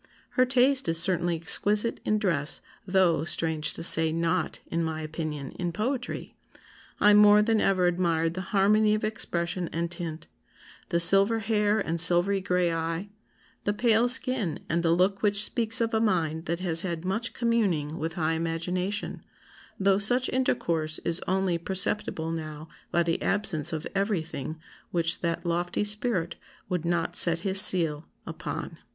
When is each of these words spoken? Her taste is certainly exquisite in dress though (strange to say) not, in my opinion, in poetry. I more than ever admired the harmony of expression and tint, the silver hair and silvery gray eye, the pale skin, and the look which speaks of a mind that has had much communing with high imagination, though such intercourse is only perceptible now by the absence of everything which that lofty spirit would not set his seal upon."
Her 0.31 0.47
taste 0.47 0.89
is 0.89 0.99
certainly 0.99 1.35
exquisite 1.35 1.99
in 2.03 2.17
dress 2.17 2.59
though 2.87 3.23
(strange 3.23 3.75
to 3.75 3.83
say) 3.83 4.11
not, 4.11 4.59
in 4.65 4.83
my 4.83 5.03
opinion, 5.03 5.51
in 5.59 5.71
poetry. 5.71 6.35
I 6.99 7.13
more 7.13 7.43
than 7.43 7.61
ever 7.61 7.85
admired 7.85 8.33
the 8.33 8.41
harmony 8.49 8.95
of 8.95 9.03
expression 9.03 9.69
and 9.71 9.91
tint, 9.91 10.25
the 10.89 10.99
silver 10.99 11.37
hair 11.37 11.79
and 11.79 12.01
silvery 12.01 12.41
gray 12.41 12.73
eye, 12.73 13.11
the 13.63 13.73
pale 13.75 14.09
skin, 14.09 14.61
and 14.67 14.81
the 14.81 14.89
look 14.89 15.21
which 15.21 15.43
speaks 15.45 15.79
of 15.79 15.93
a 15.93 16.01
mind 16.01 16.45
that 16.45 16.61
has 16.61 16.81
had 16.81 17.05
much 17.05 17.31
communing 17.33 17.99
with 17.99 18.13
high 18.13 18.33
imagination, 18.33 19.21
though 19.79 19.99
such 19.99 20.29
intercourse 20.29 20.97
is 21.05 21.21
only 21.27 21.59
perceptible 21.59 22.31
now 22.31 22.67
by 22.89 23.03
the 23.03 23.21
absence 23.21 23.71
of 23.71 23.85
everything 23.93 24.57
which 24.89 25.19
that 25.21 25.45
lofty 25.45 25.83
spirit 25.83 26.37
would 26.69 26.85
not 26.85 27.15
set 27.15 27.41
his 27.41 27.61
seal 27.61 28.07
upon." 28.25 28.79